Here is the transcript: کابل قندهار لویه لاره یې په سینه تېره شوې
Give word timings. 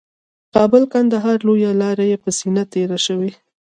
کابل 0.53 0.83
قندهار 0.93 1.37
لویه 1.47 1.71
لاره 1.81 2.05
یې 2.11 2.17
په 2.23 2.29
سینه 2.37 2.63
تېره 2.73 2.97
شوې 3.05 3.31